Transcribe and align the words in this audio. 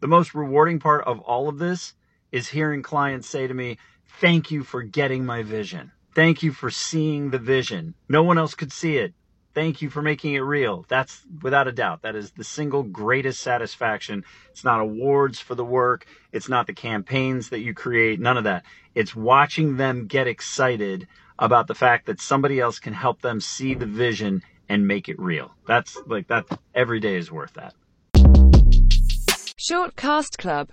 The 0.00 0.08
most 0.08 0.34
rewarding 0.34 0.78
part 0.78 1.04
of 1.04 1.20
all 1.20 1.48
of 1.48 1.58
this 1.58 1.94
is 2.32 2.48
hearing 2.48 2.82
clients 2.82 3.28
say 3.28 3.46
to 3.46 3.54
me, 3.54 3.76
Thank 4.20 4.50
you 4.50 4.64
for 4.64 4.82
getting 4.82 5.24
my 5.24 5.42
vision. 5.42 5.92
Thank 6.14 6.42
you 6.42 6.52
for 6.52 6.70
seeing 6.70 7.30
the 7.30 7.38
vision. 7.38 7.94
No 8.08 8.22
one 8.22 8.38
else 8.38 8.54
could 8.54 8.72
see 8.72 8.96
it. 8.96 9.14
Thank 9.54 9.82
you 9.82 9.90
for 9.90 10.00
making 10.00 10.34
it 10.34 10.40
real. 10.40 10.86
That's 10.88 11.20
without 11.42 11.68
a 11.68 11.72
doubt. 11.72 12.02
That 12.02 12.16
is 12.16 12.30
the 12.32 12.44
single 12.44 12.82
greatest 12.82 13.40
satisfaction. 13.40 14.24
It's 14.50 14.64
not 14.64 14.80
awards 14.80 15.38
for 15.38 15.54
the 15.54 15.64
work. 15.64 16.06
It's 16.32 16.48
not 16.48 16.66
the 16.66 16.72
campaigns 16.72 17.50
that 17.50 17.60
you 17.60 17.74
create. 17.74 18.20
None 18.20 18.36
of 18.36 18.44
that. 18.44 18.64
It's 18.94 19.14
watching 19.14 19.76
them 19.76 20.06
get 20.06 20.26
excited 20.26 21.08
about 21.38 21.66
the 21.66 21.74
fact 21.74 22.06
that 22.06 22.20
somebody 22.20 22.60
else 22.60 22.78
can 22.78 22.92
help 22.92 23.22
them 23.22 23.40
see 23.40 23.74
the 23.74 23.86
vision 23.86 24.42
and 24.68 24.86
make 24.86 25.08
it 25.08 25.18
real. 25.18 25.50
That's 25.66 26.00
like 26.06 26.28
that 26.28 26.46
every 26.74 27.00
day 27.00 27.16
is 27.16 27.30
worth 27.30 27.54
that. 27.54 27.74
Short 29.70 29.94
Cast 29.94 30.36
Club 30.36 30.68